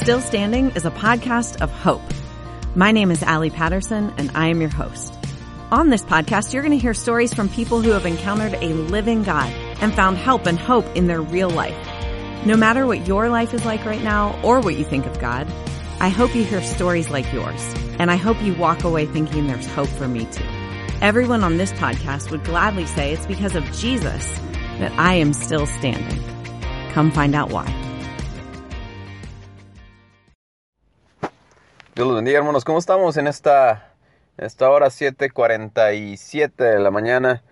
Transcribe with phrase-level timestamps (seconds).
[0.00, 2.00] Still Standing is a podcast of hope.
[2.74, 5.12] My name is Allie Patterson, and I am your host.
[5.70, 9.24] On this podcast, you're going to hear stories from people who have encountered a living
[9.24, 11.76] God and found help and hope in their real life.
[12.46, 15.46] No matter what your life is like right now or what you think of God,
[16.00, 19.66] I hope you hear stories like yours, and I hope you walk away thinking there's
[19.66, 20.44] hope for me too.
[21.02, 24.24] Everyone on this podcast would gladly say it's because of Jesus
[24.78, 26.22] that I am still standing.
[26.92, 27.87] Come find out why.
[31.98, 32.64] Dios los bendiga, hermanos.
[32.64, 33.92] ¿Cómo estamos en esta,
[34.36, 37.42] esta hora 7:47 de la mañana?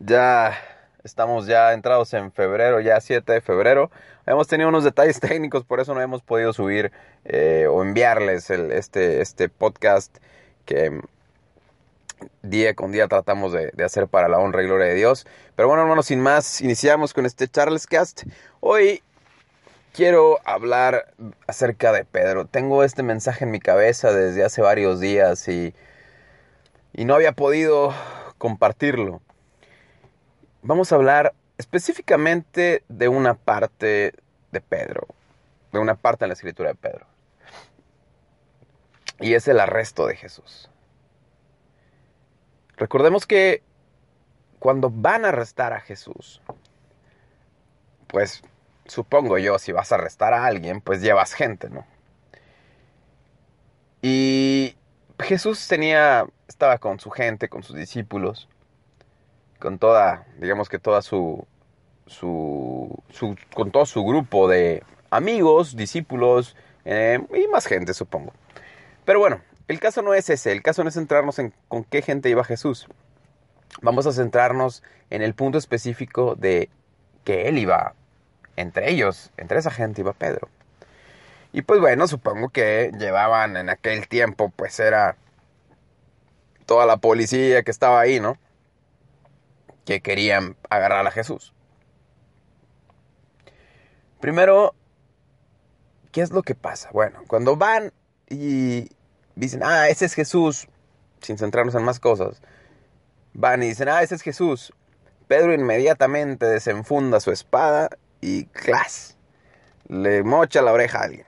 [0.00, 0.58] Ya
[1.04, 3.92] estamos ya entrados en febrero, ya 7 de febrero.
[4.26, 6.90] Hemos tenido unos detalles técnicos, por eso no hemos podido subir
[7.24, 10.18] eh, o enviarles este, este podcast
[10.64, 11.00] que
[12.42, 15.24] día con día tratamos de, de, hacer para la honra y gloria de Dios.
[15.54, 18.24] Pero bueno, hermanos, sin más, iniciamos con este Charles Cast.
[18.58, 19.04] Hoy
[19.98, 21.12] quiero hablar
[21.48, 22.46] acerca de Pedro.
[22.46, 25.74] Tengo este mensaje en mi cabeza desde hace varios días y,
[26.92, 27.92] y no había podido
[28.38, 29.20] compartirlo.
[30.62, 34.14] Vamos a hablar específicamente de una parte
[34.52, 35.08] de Pedro,
[35.72, 37.04] de una parte en la escritura de Pedro.
[39.18, 40.70] Y es el arresto de Jesús.
[42.76, 43.64] Recordemos que
[44.60, 46.40] cuando van a arrestar a Jesús,
[48.06, 48.44] pues
[48.88, 51.86] supongo yo, si vas a arrestar a alguien, pues llevas gente, ¿no?
[54.02, 54.76] Y
[55.20, 58.48] Jesús tenía, estaba con su gente, con sus discípulos,
[59.58, 61.46] con toda, digamos que toda su,
[62.06, 63.02] su,
[63.54, 68.32] con todo su grupo de amigos, discípulos eh, y más gente, supongo.
[69.04, 72.02] Pero bueno, el caso no es ese, el caso no es centrarnos en con qué
[72.02, 72.86] gente iba Jesús.
[73.82, 76.70] Vamos a centrarnos en el punto específico de
[77.24, 77.94] que él iba
[78.60, 80.48] entre ellos, entre esa gente iba Pedro.
[81.52, 85.16] Y pues bueno, supongo que llevaban en aquel tiempo, pues era
[86.66, 88.36] toda la policía que estaba ahí, ¿no?
[89.86, 91.54] Que querían agarrar a Jesús.
[94.20, 94.74] Primero,
[96.12, 96.90] ¿qué es lo que pasa?
[96.92, 97.92] Bueno, cuando van
[98.28, 98.90] y
[99.36, 100.68] dicen, ah, ese es Jesús,
[101.22, 102.42] sin centrarnos en más cosas,
[103.32, 104.74] van y dicen, ah, ese es Jesús.
[105.28, 107.90] Pedro inmediatamente desenfunda su espada
[108.20, 109.16] y clas,
[109.88, 111.26] le mocha la oreja a alguien.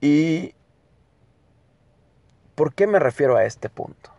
[0.00, 0.54] ¿Y
[2.54, 4.10] por qué me refiero a este punto?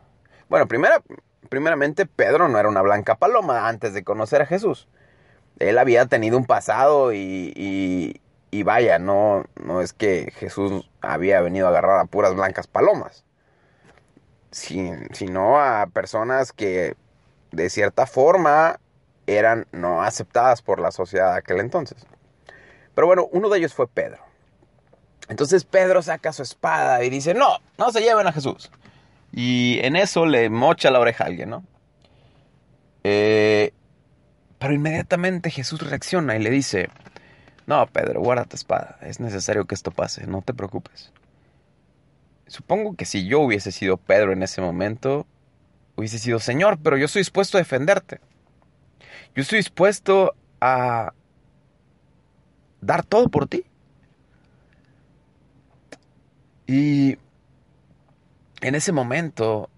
[0.50, 1.02] Bueno, primera,
[1.50, 4.88] primeramente Pedro no era una blanca paloma antes de conocer a Jesús.
[5.60, 11.42] Él había tenido un pasado y, y, y vaya, no, no es que Jesús había
[11.42, 13.26] venido a agarrar a puras blancas palomas,
[14.52, 16.96] sino a personas que
[17.52, 18.80] de cierta forma
[19.36, 22.06] eran no aceptadas por la sociedad de aquel entonces.
[22.96, 24.20] Pero bueno, uno de ellos fue Pedro.
[25.30, 28.72] Entonces Pedro saca su espada y dice, no, no se lleven a Jesús.
[29.32, 31.64] Y en eso le mocha la oreja a alguien, ¿no?
[33.04, 33.74] Eh,
[34.58, 36.90] pero inmediatamente Jesús reacciona y le dice,
[37.68, 41.12] no, Pedro, guarda tu espada, es necesario que esto pase, no te preocupes.
[42.48, 45.28] Supongo que si yo hubiese sido Pedro en ese momento,
[45.96, 48.20] hubiese sido, Señor, pero yo estoy dispuesto a defenderte.
[49.40, 51.14] Yo estoy dispuesto a
[52.82, 53.64] dar todo por ti.
[56.68, 57.18] Y
[58.60, 59.70] en ese momento,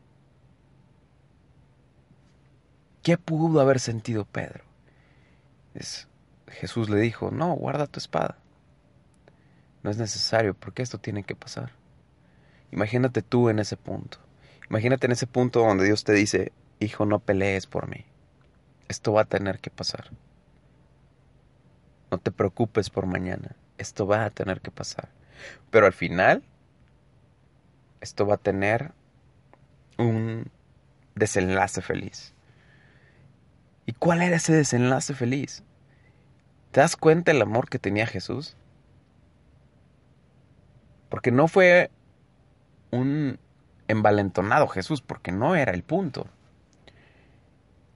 [3.04, 4.64] ¿qué pudo haber sentido Pedro?
[5.76, 6.08] Es,
[6.48, 8.40] Jesús le dijo, no, guarda tu espada.
[9.84, 11.74] No es necesario, porque esto tiene que pasar.
[12.72, 14.18] Imagínate tú en ese punto.
[14.72, 18.08] Imagínate en ese punto donde Dios te dice, hijo, no pelees por mí.
[18.92, 20.10] Esto va a tener que pasar.
[22.12, 23.56] No te preocupes por mañana.
[23.78, 25.08] Esto va a tener que pasar.
[25.70, 26.44] Pero al final,
[28.02, 28.92] esto va a tener
[29.98, 30.52] un
[31.16, 32.34] desenlace feliz.
[33.86, 35.64] ¿Y cuál era ese desenlace feliz?
[36.72, 38.58] ¿Te das cuenta el amor que tenía Jesús?
[41.08, 41.92] Porque no fue
[42.92, 43.40] un
[43.88, 46.28] envalentonado Jesús, porque no era el punto.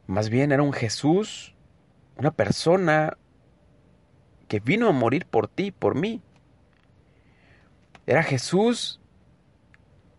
[0.07, 1.55] Más bien era un Jesús,
[2.17, 3.17] una persona
[4.47, 6.21] que vino a morir por ti, por mí.
[8.05, 8.99] Era Jesús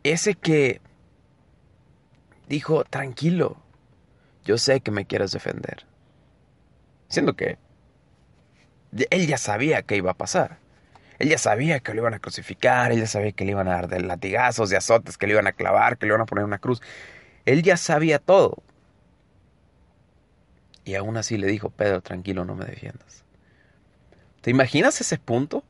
[0.03, 0.81] ese que
[2.49, 3.57] dijo, tranquilo,
[4.45, 5.87] yo sé que me quieres defender.
[7.09, 7.59] Siendo que
[9.11, 10.59] él ya sabía que iba a pasar.
[11.19, 13.73] Él ya sabía que lo iban a crucificar, él ya sabía que le iban a
[13.73, 16.45] dar de latigazos, de azotes, que le iban a clavar, que le iban a poner
[16.45, 16.83] una cruz.
[17.47, 18.63] Él ya sabía todo.
[20.87, 23.25] Y aún así le dijo, Pedro, tranquilo, no me defiendas.
[24.41, 25.65] ¿Te imaginas ese punto?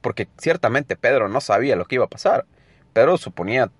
[0.00, 2.46] Porque ciertamente Pedro no sabía lo que iba a pasar.
[2.94, 3.70] Pedro suponía,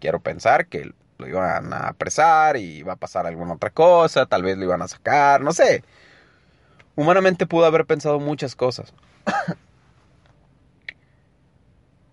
[0.00, 4.42] quiero pensar, que lo iban a apresar y iba a pasar alguna otra cosa, tal
[4.42, 5.84] vez lo iban a sacar, no sé.
[6.96, 8.92] Humanamente pudo haber pensado muchas cosas.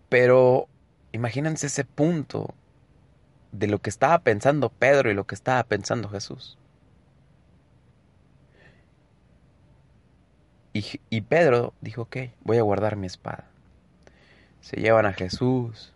[0.10, 0.68] Pero
[1.12, 2.54] imagínense ese punto
[3.52, 6.60] de lo que estaba pensando Pedro y lo que estaba pensando Jesús.
[11.10, 13.45] Y, Pedro dijo, ok, voy a guardar mi espada.
[14.60, 15.94] Se llevan a Jesús.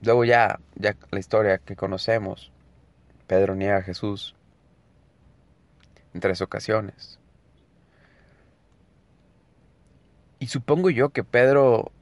[0.00, 2.50] Luego ya, ya la historia que conocemos,
[3.26, 4.34] Pedro niega a Jesús
[6.14, 7.18] en tres ocasiones.
[10.38, 11.92] Y supongo yo que Pedro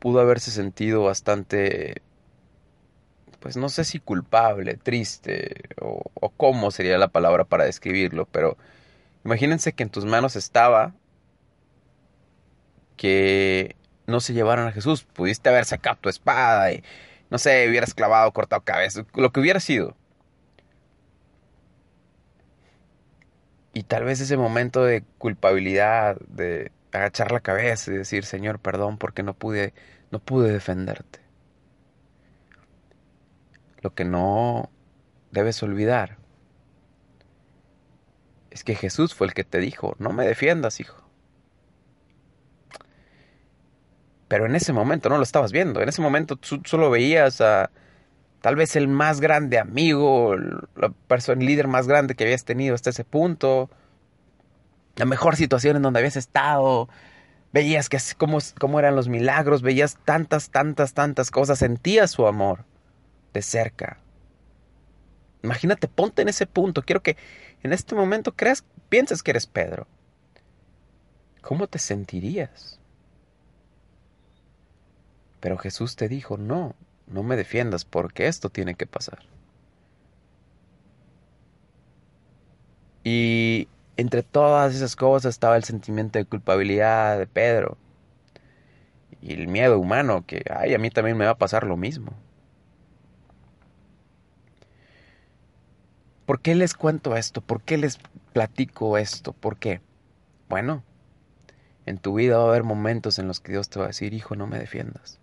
[0.00, 2.02] pudo haberse sentido bastante,
[3.40, 8.58] pues no sé si culpable, triste, o, o cómo sería la palabra para describirlo, pero
[9.24, 10.94] Imagínense que en tus manos estaba
[12.96, 13.76] que
[14.06, 15.04] no se llevaran a Jesús.
[15.04, 16.84] Pudiste haber sacado tu espada y,
[17.30, 19.96] no sé, hubieras clavado, cortado cabeza, lo que hubiera sido.
[23.72, 28.98] Y tal vez ese momento de culpabilidad, de agachar la cabeza y decir, Señor, perdón
[28.98, 29.74] porque no pude,
[30.10, 31.20] no pude defenderte.
[33.82, 34.70] Lo que no
[35.32, 36.23] debes olvidar
[38.54, 41.02] es que Jesús fue el que te dijo, no me defiendas, hijo.
[44.28, 47.70] Pero en ese momento no lo estabas viendo, en ese momento tú solo veías a
[48.40, 50.36] tal vez el más grande amigo,
[50.76, 53.70] la persona, el líder más grande que habías tenido hasta ese punto,
[54.94, 56.88] la mejor situación en donde habías estado,
[57.52, 62.64] veías que cómo, cómo eran los milagros, veías tantas, tantas, tantas cosas, sentías su amor
[63.32, 63.98] de cerca.
[65.42, 66.82] Imagínate, ponte en ese punto.
[66.82, 67.16] Quiero que
[67.64, 69.86] en este momento creas, pienses que eres Pedro.
[71.40, 72.78] ¿Cómo te sentirías?
[75.40, 76.74] Pero Jesús te dijo, no,
[77.06, 79.20] no me defiendas porque esto tiene que pasar.
[83.02, 87.78] Y entre todas esas cosas estaba el sentimiento de culpabilidad de Pedro.
[89.22, 92.12] Y el miedo humano que, ay, a mí también me va a pasar lo mismo.
[96.26, 97.40] ¿Por qué les cuento esto?
[97.40, 97.98] ¿Por qué les
[98.32, 99.32] platico esto?
[99.32, 99.80] ¿Por qué?
[100.48, 100.82] Bueno,
[101.86, 104.14] en tu vida va a haber momentos en los que Dios te va a decir,
[104.14, 105.20] hijo, no me defiendas.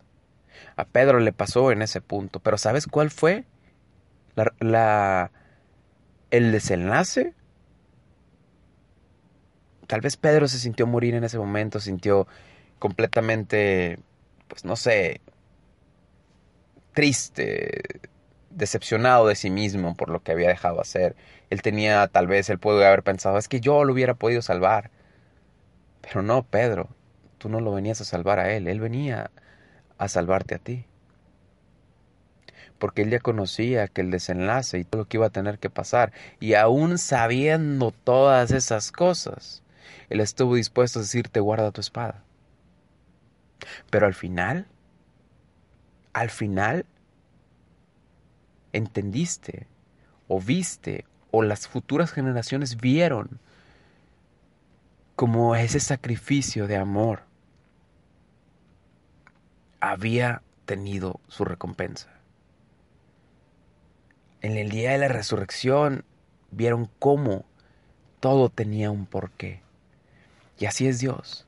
[0.75, 3.45] A Pedro le pasó en ese punto, pero ¿sabes cuál fue
[4.59, 5.31] la,
[6.29, 7.33] el desenlace?
[9.87, 12.27] Tal vez Pedro se sintió morir en ese momento, sintió
[12.79, 13.99] completamente,
[14.47, 15.21] pues no sé,
[16.93, 17.81] triste,
[18.55, 21.15] decepcionado de sí mismo por lo que había dejado hacer.
[21.49, 24.91] Él tenía, tal vez, él puede haber pensado, es que yo lo hubiera podido salvar.
[26.01, 26.89] Pero no, Pedro,
[27.37, 29.31] tú no lo venías a salvar a él, él venía
[29.97, 30.85] a salvarte a ti.
[32.77, 35.69] Porque él ya conocía que el desenlace y todo lo que iba a tener que
[35.69, 39.63] pasar, y aún sabiendo todas esas cosas,
[40.09, 42.23] él estuvo dispuesto a decirte, guarda tu espada.
[43.89, 44.65] Pero al final,
[46.13, 46.85] al final,
[48.73, 49.67] entendiste
[50.27, 53.39] o viste o las futuras generaciones vieron
[55.15, 57.23] como ese sacrificio de amor
[59.79, 62.09] había tenido su recompensa.
[64.41, 66.05] En el día de la resurrección
[66.51, 67.45] vieron cómo
[68.19, 69.61] todo tenía un porqué.
[70.59, 71.47] Y así es Dios.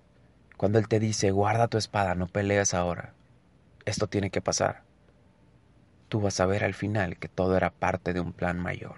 [0.57, 3.13] Cuando Él te dice, guarda tu espada, no pelees ahora.
[3.85, 4.83] Esto tiene que pasar
[6.13, 8.97] tú vas a ver al final que todo era parte de un plan mayor.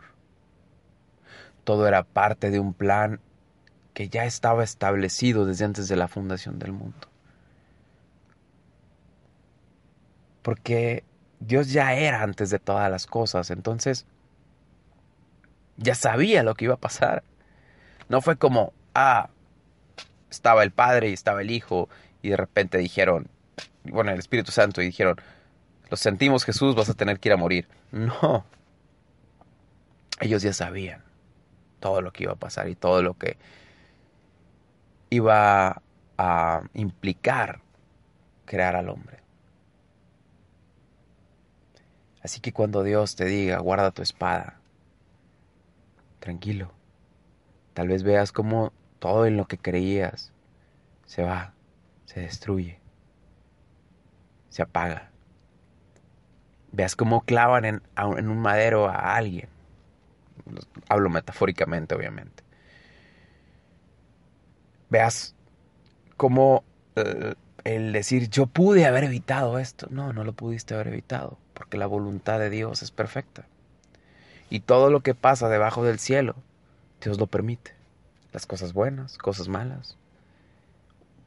[1.63, 3.21] Todo era parte de un plan
[3.93, 7.07] que ya estaba establecido desde antes de la fundación del mundo.
[10.41, 11.05] Porque
[11.39, 14.05] Dios ya era antes de todas las cosas, entonces
[15.77, 17.23] ya sabía lo que iba a pasar.
[18.09, 19.29] No fue como, ah,
[20.29, 21.87] estaba el Padre y estaba el Hijo
[22.21, 23.29] y de repente dijeron,
[23.85, 25.15] bueno, el Espíritu Santo y dijeron,
[25.89, 27.67] lo sentimos Jesús, vas a tener que ir a morir.
[27.91, 28.45] No.
[30.19, 31.03] Ellos ya sabían
[31.79, 33.37] todo lo que iba a pasar y todo lo que
[35.09, 35.81] iba
[36.17, 37.61] a implicar
[38.45, 39.19] crear al hombre.
[42.23, 44.59] Así que cuando Dios te diga, guarda tu espada,
[46.19, 46.71] tranquilo.
[47.73, 50.31] Tal vez veas cómo todo en lo que creías
[51.05, 51.53] se va,
[52.05, 52.79] se destruye,
[54.49, 55.11] se apaga
[56.75, 57.81] veas cómo clavan en,
[58.17, 59.47] en un madero a alguien.
[60.89, 62.43] Hablo metafóricamente, obviamente.
[64.89, 65.33] Veas
[66.17, 66.63] como
[66.95, 69.87] eh, el decir yo pude haber evitado esto.
[69.89, 73.45] No, no lo pudiste haber evitado, porque la voluntad de Dios es perfecta.
[74.49, 76.35] Y todo lo que pasa debajo del cielo,
[77.01, 77.73] Dios lo permite.
[78.31, 79.97] Las cosas buenas, cosas malas.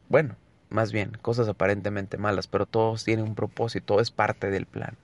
[0.09, 0.37] Bueno,
[0.71, 4.97] más bien, cosas aparentemente malas, pero todos tienen un propósito, todo es parte del plan.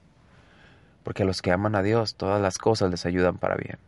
[1.04, 3.78] Porque a los que aman a Dios, todas las cosas les ayudan para bien.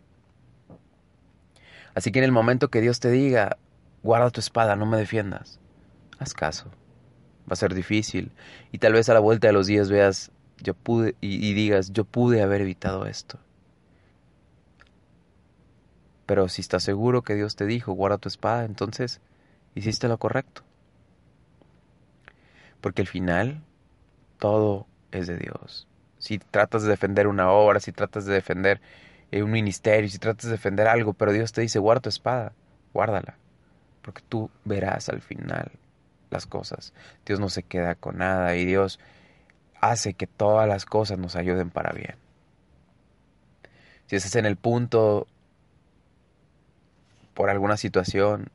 [1.94, 3.56] Así que en el momento que Dios te diga,
[4.04, 5.58] guarda tu espada, no me defiendas,
[6.18, 6.70] haz caso.
[7.49, 8.32] Va a ser difícil.
[8.70, 11.92] Y tal vez a la vuelta de los días veas, yo pude, y, y digas,
[11.92, 13.38] yo pude haber evitado esto.
[16.26, 19.20] Pero si estás seguro que Dios te dijo, guarda tu espada, entonces
[19.75, 20.62] hiciste lo correcto.
[22.80, 23.62] Porque al final,
[24.38, 25.86] todo es de Dios.
[26.26, 28.80] Si tratas de defender una obra, si tratas de defender
[29.30, 32.52] eh, un ministerio, si tratas de defender algo, pero Dios te dice, guarda tu espada,
[32.92, 33.37] guárdala.
[34.02, 35.71] Porque tú verás al final
[36.30, 36.92] las cosas.
[37.25, 38.99] Dios no se queda con nada y Dios
[39.80, 42.16] hace que todas las cosas nos ayuden para bien.
[44.06, 45.28] Si estás en el punto
[47.35, 48.50] por alguna situación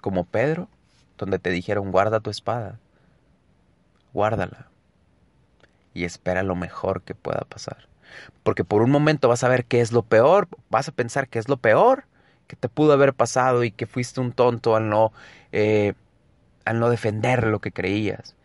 [0.00, 0.68] como Pedro,
[1.16, 2.78] donde te dijeron guarda tu espada,
[4.12, 4.67] guárdala
[5.98, 7.88] y espera lo mejor que pueda pasar.
[8.42, 11.38] Porque por un momento vas a ver qué es lo peor, vas a pensar que
[11.38, 12.04] es lo peor
[12.46, 15.12] que te pudo haber pasado y que fuiste un tonto al no,
[15.52, 15.92] eh,
[16.64, 18.36] al no defender lo que creías.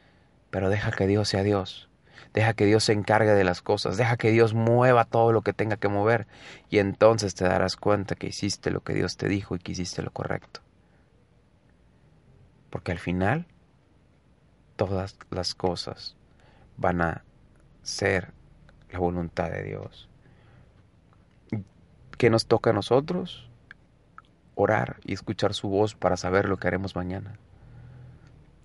[0.52, 1.90] Pero deja que Dios sea Dios.
[2.34, 3.96] Deja que Dios se encargue de las cosas.
[3.96, 6.28] Deja que Dios mueva todo lo que tenga que mover.
[6.70, 10.02] Y entonces te darás cuenta que hiciste lo que Dios te dijo y que hiciste
[10.02, 10.60] lo correcto.
[12.70, 13.48] Porque al final,
[14.76, 16.18] todas las cosas
[16.76, 17.24] van a
[17.84, 18.32] ser
[18.92, 20.10] la voluntad de Dios.
[22.18, 23.50] ¿Qué nos toca a nosotros?
[24.56, 27.38] Orar y escuchar su voz para saber lo que haremos mañana.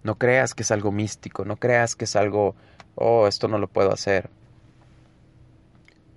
[0.04, 2.54] No creas que es algo místico, no creas que es algo,
[2.94, 4.30] oh, esto no lo puedo hacer.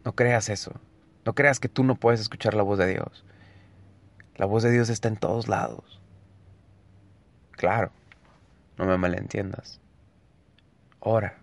[0.06, 0.74] No creas eso.
[1.26, 3.26] No creas que tú no puedes escuchar la voz de Dios.
[4.36, 6.00] La voz de Dios está en todos lados.
[7.52, 7.92] Claro,
[8.78, 9.80] no me malentiendas.
[11.00, 11.41] Ora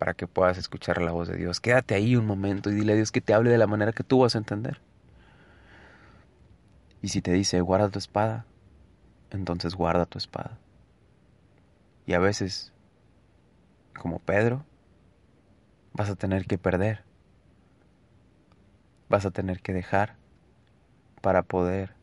[0.00, 1.60] para que puedas escuchar la voz de Dios.
[1.60, 4.02] Quédate ahí un momento y dile a Dios que te hable de la manera que
[4.02, 4.80] tú vas a entender.
[7.02, 8.46] Y si te dice, guarda tu espada,
[9.28, 10.56] entonces guarda tu espada.
[12.06, 12.72] Y a veces,
[13.94, 14.64] como Pedro,
[15.92, 17.04] vas a tener que perder.
[19.10, 20.16] Vas a tener que dejar
[21.20, 21.94] para poder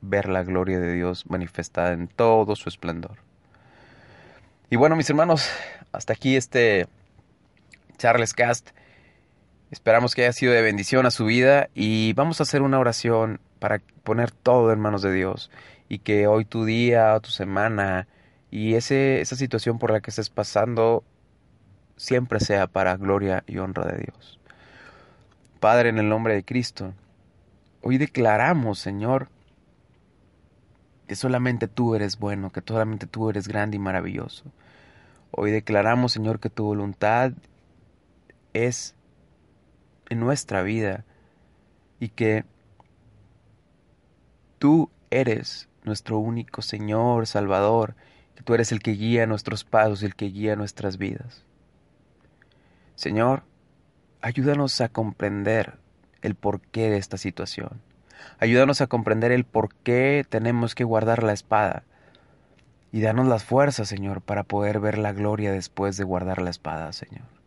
[0.00, 3.18] ver la gloria de Dios manifestada en todo su esplendor.
[4.70, 5.50] Y bueno, mis hermanos,
[5.92, 6.88] hasta aquí este
[8.02, 8.70] Charles Cast.
[9.70, 13.38] Esperamos que haya sido de bendición a su vida y vamos a hacer una oración
[13.60, 15.52] para poner todo en manos de Dios
[15.88, 18.08] y que hoy tu día, tu semana,
[18.50, 21.04] y ese, esa situación por la que estés pasando
[21.96, 24.40] siempre sea para gloria y honra de Dios.
[25.60, 26.94] Padre, en el nombre de Cristo,
[27.82, 29.28] hoy declaramos, Señor,
[31.06, 34.42] que solamente tú eres bueno, que solamente tú eres grande y maravilloso.
[35.30, 37.30] Hoy declaramos, Señor, que tu voluntad
[38.52, 38.94] es
[40.08, 41.04] en nuestra vida
[42.00, 42.44] y que
[44.58, 47.94] tú eres nuestro único Señor, Salvador,
[48.34, 51.44] que tú eres el que guía nuestros pasos el que guía nuestras vidas.
[52.94, 53.42] Señor,
[54.20, 55.78] ayúdanos a comprender
[56.22, 57.80] el porqué de esta situación.
[58.38, 61.84] Ayúdanos a comprender el por qué tenemos que guardar la espada.
[62.92, 66.92] Y danos las fuerzas, Señor, para poder ver la gloria después de guardar la espada,
[66.92, 67.41] Señor.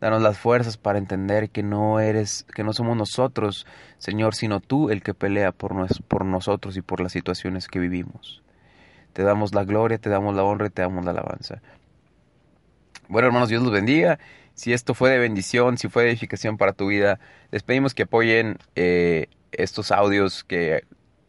[0.00, 3.66] Danos las fuerzas para entender que no eres, que no somos nosotros,
[3.98, 5.74] Señor, sino tú el que pelea por,
[6.06, 8.42] por nosotros y por las situaciones que vivimos.
[9.12, 11.62] Te damos la gloria, te damos la honra y te damos la alabanza.
[13.08, 14.18] Bueno, hermanos, Dios los bendiga.
[14.54, 17.18] Si esto fue de bendición, si fue de edificación para tu vida,
[17.50, 20.84] les pedimos que apoyen eh, estos audios que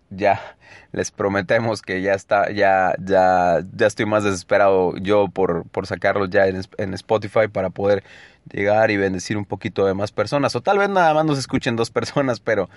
[0.10, 0.40] ya
[0.92, 6.30] les prometemos que ya está, ya, ya, ya estoy más desesperado yo por, por sacarlos
[6.30, 8.04] ya en, en, Spotify para poder
[8.52, 10.56] llegar y bendecir un poquito de más personas.
[10.56, 12.70] O tal vez nada más nos escuchen dos personas, pero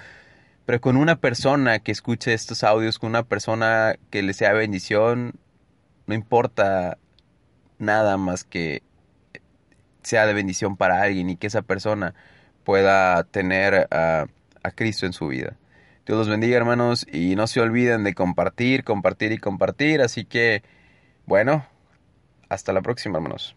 [0.66, 5.34] pero con una persona que escuche estos audios, con una persona que le sea bendición,
[6.06, 6.96] no importa
[7.78, 8.82] nada más que
[10.02, 12.14] sea de bendición para alguien y que esa persona
[12.64, 14.26] pueda tener a,
[14.62, 15.56] a Cristo en su vida.
[16.06, 20.00] Dios los bendiga hermanos y no se olviden de compartir, compartir y compartir.
[20.00, 20.62] Así que,
[21.26, 21.66] bueno,
[22.48, 23.56] hasta la próxima hermanos.